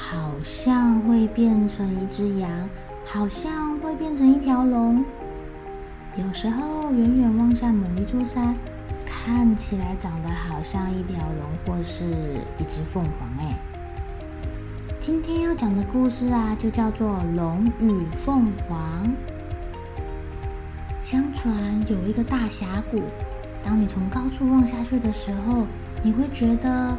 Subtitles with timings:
[0.00, 2.48] 好像会变成一只羊，
[3.04, 5.04] 好像会变成一条龙。
[6.16, 8.54] 有时候远远望向某一座山，
[9.04, 12.04] 看起来长得好像一条龙或是
[12.58, 13.28] 一只凤凰。
[13.40, 13.58] 哎，
[15.00, 19.04] 今天要讲的故事啊，就叫做《龙与凤凰》。
[21.00, 21.52] 相传
[21.88, 23.02] 有一个大峡谷，
[23.64, 25.66] 当你从高处望下去的时候，
[26.02, 26.96] 你会觉得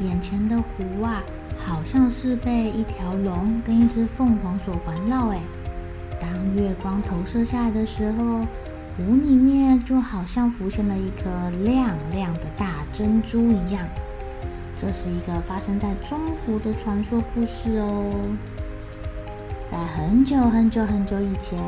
[0.00, 1.22] 眼前的湖啊。
[1.60, 5.30] 好像是被一条龙跟一只凤凰所环绕。
[5.30, 5.40] 哎，
[6.20, 8.46] 当月光投射下来的时候，
[8.96, 13.84] 湖里面就好像浮现了一颗亮亮的大珍珠一样。
[14.76, 18.12] 这是一个发生在中国的传说故事哦。
[19.68, 21.58] 在很久很久很久以前，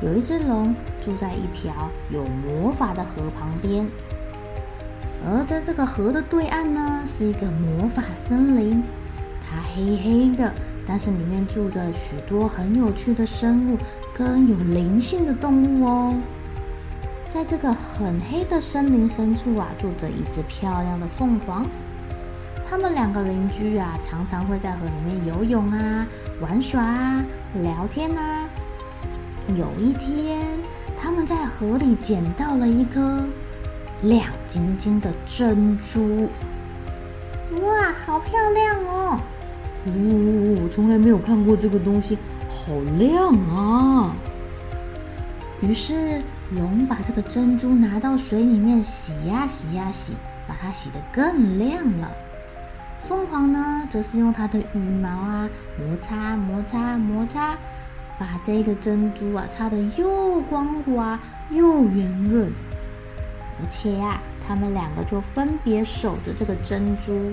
[0.00, 3.84] 有一只龙住在一条有魔法的河旁边，
[5.28, 8.80] 而在这个河的对岸呢，是一个魔法森林。
[9.42, 10.52] 它黑黑的，
[10.86, 13.76] 但是里面住着许多很有趣的生物
[14.14, 16.14] 跟有灵性的动物哦。
[17.28, 21.66] 在这个很黑的森林深处啊，住着一只漂亮的凤凰。
[22.70, 26.06] 他们两个邻居啊，常常会在河里面游泳啊、
[26.40, 27.24] 玩耍啊、
[27.62, 28.48] 聊天啊。
[29.56, 30.40] 有一天，
[30.96, 33.24] 他们在河里捡到了一颗
[34.02, 36.28] 亮晶晶的珍珠。
[37.62, 39.20] 哇，好漂亮哦！
[39.86, 42.18] 呜、哦，我从来没有看过这个东西，
[42.48, 44.14] 好亮啊！
[45.62, 46.20] 于是
[46.54, 50.12] 龙把这个珍珠拿到水里面洗呀洗呀洗，
[50.46, 52.10] 把它洗得更亮了。
[53.00, 57.56] 凤凰呢，则是用它的羽毛啊摩擦摩擦摩擦，
[58.18, 61.18] 把这个珍珠啊擦得又光滑
[61.50, 62.52] 又圆润。
[63.60, 67.32] 而且呀、啊，他们两个就分别守着这个珍珠。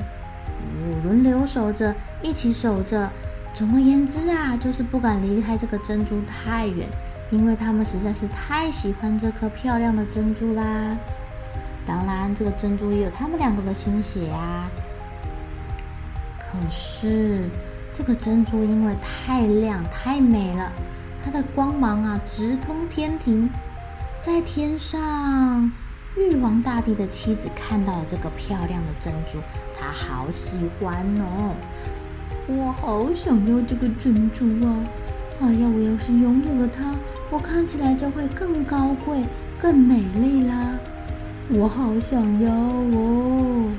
[1.03, 3.11] 轮流守着，一起守着。
[3.53, 6.88] 总而言之啊，就是不敢离开这个珍珠太远，
[7.29, 10.97] 因为他们实在是太喜欢这颗漂亮的珍珠啦。
[11.85, 14.69] 当然，这个珍珠也有他们两个的心血啊。
[16.39, 17.47] 可是，
[17.94, 20.72] 这个珍珠因为太亮太美了，
[21.23, 23.50] 它的光芒啊直通天庭，
[24.19, 25.72] 在天上。
[26.16, 29.40] 玉皇大帝的妻子看到了这个漂亮的珍珠，
[29.79, 31.56] 她好喜欢哦！
[32.47, 34.85] 我好想要这个珍珠啊！
[35.41, 36.96] 哎呀，我要是拥有了它，
[37.31, 39.24] 我看起来就会更高贵、
[39.59, 40.78] 更美丽啦！
[41.50, 43.72] 我好想要哦！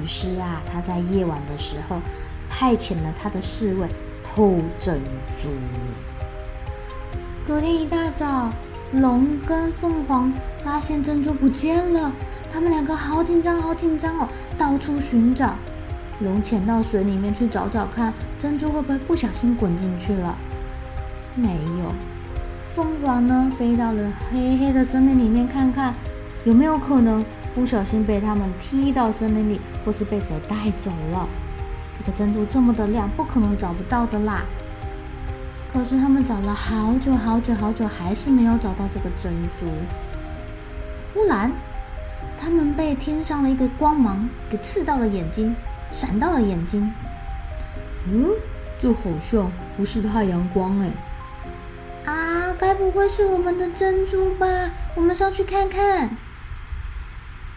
[0.00, 2.00] 于是啊，他在夜晚的时候
[2.48, 3.88] 派遣了他的侍卫
[4.22, 5.00] 偷珍
[5.42, 5.48] 珠。
[7.44, 8.52] 隔天一大早。
[8.92, 10.32] 龙跟凤凰
[10.64, 12.12] 发现珍珠不见了，
[12.52, 14.28] 他们两个好紧张，好紧张哦，
[14.58, 15.54] 到处寻找。
[16.18, 20.36] 龙潜到水里面去找找看，珍珠会不会不小心滚进去了？
[21.36, 21.94] 没有。
[22.74, 25.94] 凤凰呢，飞到了黑黑的森林里面看看，
[26.44, 31.28] 有没有可能不小心被他们踢到森林里，或是被谁带走了？
[31.96, 34.42] 这个珍珠这么的亮，不可能找不到的啦。
[35.72, 39.66] 可是他们找了好久好久好久，还是没有找到这个珍珠。
[41.14, 41.52] 忽然，
[42.38, 45.54] 他们被天上的一个光芒给刺到了眼睛，
[45.90, 46.92] 闪到了眼睛。
[48.06, 48.30] 嗯，
[48.80, 52.12] 这好像不是太阳光哎！
[52.12, 54.46] 啊，该不会是我们的珍珠吧？
[54.96, 56.10] 我们上去看看。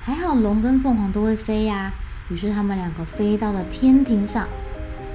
[0.02, 1.92] 还好龙跟凤凰都会飞呀，
[2.30, 4.48] 于是他们两个飞到了天庭上，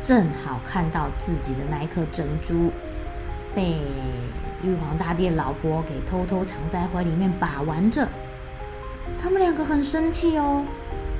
[0.01, 2.73] 正好看到自己的那一颗珍珠。
[3.55, 3.81] 被
[4.63, 8.09] 玉皇大帝老婆给偷偷藏在怀里面把玩着，
[9.21, 10.65] 他们两个很生气哦。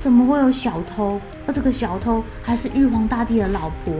[0.01, 1.21] 怎么会有小偷？
[1.47, 3.95] 而这个小偷还是玉皇大帝的老婆！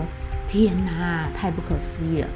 [0.47, 2.29] 天哪，太不可思议了！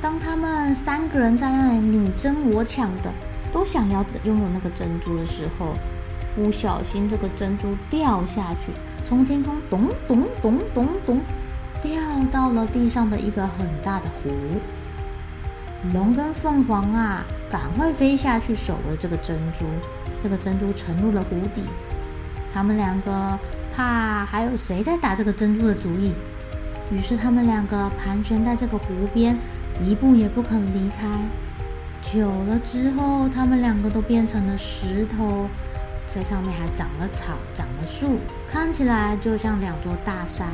[0.00, 3.12] 当他们三个人在那里你争我抢的，
[3.52, 5.74] 都想要拥有那个珍珠的时候，
[6.34, 8.72] 不小心这个珍珠掉下去，
[9.04, 11.20] 从天空咚咚咚咚咚
[11.82, 12.00] 掉
[12.32, 14.30] 到了地上的一个很大的湖。
[15.92, 19.66] 龙跟凤凰啊，赶快飞下去守着这个珍珠。
[20.22, 21.64] 这个珍珠沉入了湖底，
[22.52, 23.38] 他们两个
[23.76, 26.14] 怕还有谁在打这个珍珠的主意，
[26.90, 29.38] 于是他们两个盘旋在这个湖边，
[29.78, 31.06] 一步也不肯离开。
[32.00, 35.46] 久了之后，他们两个都变成了石头，
[36.06, 40.48] 在上面还长了草，长了树，看起来就像两座大山。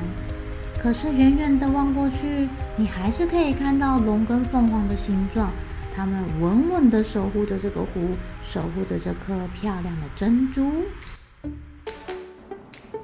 [0.82, 5.50] 可是远远的望过去，你还是可以看到龙跟凤凰的形状。
[5.94, 10.72] 它们稳稳地守护着这个湖，守护着这颗漂亮的珍珠。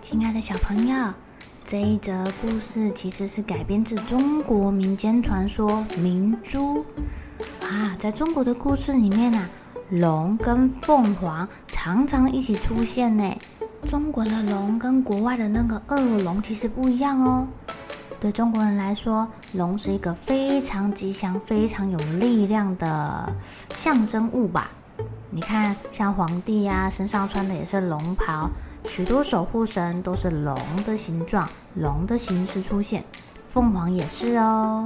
[0.00, 1.12] 亲爱的小朋友，
[1.64, 6.82] 这一则故事其实是改编自中国民间传说明珠
[7.60, 7.94] 啊。
[7.98, 9.50] 在中国的故事里面啊，
[9.90, 13.36] 龙跟凤凰常常一起出现呢。
[13.86, 17.46] 中国的龙跟国外的那个恶龙其实不一样哦。
[18.18, 23.32] 对中国人来说，龙是一个非常吉祥、非常有力量的
[23.74, 24.70] 象征物吧？
[25.30, 28.50] 你看，像皇帝呀，身上穿的也是龙袍，
[28.84, 33.04] 许多守护神都是龙的形状、龙的形式出现，
[33.48, 34.84] 凤凰也是哦。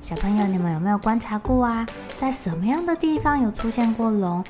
[0.00, 1.86] 小朋友，你们有没有观察过啊？
[2.16, 4.42] 在什么样的地方有出现过龙？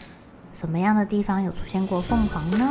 [0.55, 2.71] 什么样的地方有出现过凤凰呢？